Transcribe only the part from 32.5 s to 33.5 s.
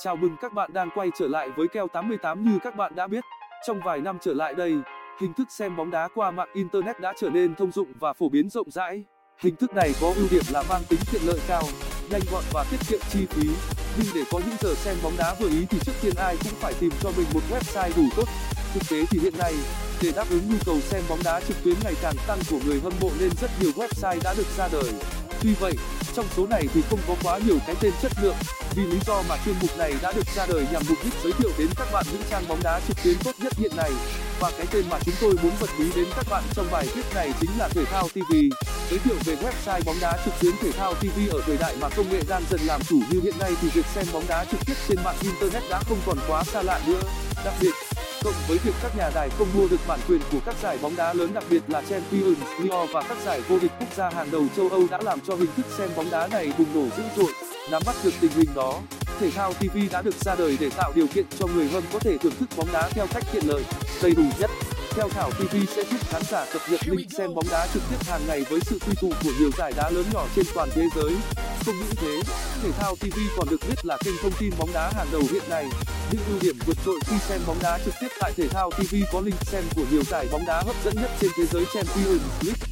đá trực tuyến tốt